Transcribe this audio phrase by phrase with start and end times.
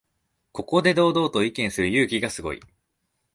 [0.51, 2.59] ここで堂々と意見する勇気がすごい